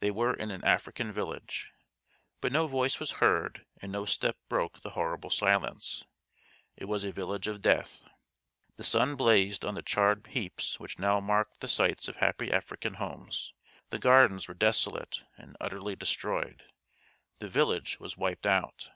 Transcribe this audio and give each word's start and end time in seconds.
They 0.00 0.10
were 0.10 0.34
in 0.34 0.50
an 0.50 0.64
African 0.64 1.12
village. 1.12 1.70
But 2.40 2.50
no 2.50 2.66
voice 2.66 2.98
was 2.98 3.12
heard 3.22 3.66
and 3.80 3.92
no 3.92 4.04
step 4.04 4.36
broke 4.48 4.80
the 4.80 4.90
horrible 4.98 5.30
silence. 5.30 6.02
It 6.76 6.86
was 6.86 7.04
a 7.04 7.12
village 7.12 7.46
of 7.46 7.62
death. 7.62 8.04
The 8.78 8.82
sun 8.82 9.14
blazed 9.14 9.64
on 9.64 9.76
the 9.76 9.82
charred 9.82 10.26
heaps 10.26 10.80
which 10.80 10.98
now 10.98 11.20
marked 11.20 11.60
the 11.60 11.68
sites 11.68 12.08
of 12.08 12.16
happy 12.16 12.50
African 12.52 12.94
homes; 12.94 13.52
the 13.90 14.00
gardens 14.00 14.48
were 14.48 14.54
desolate 14.54 15.24
and 15.38 15.56
utterly 15.60 15.94
destroyed. 15.94 16.64
The 17.38 17.48
village 17.48 18.00
was 18.00 18.18
wiped 18.18 18.46
out. 18.46 18.90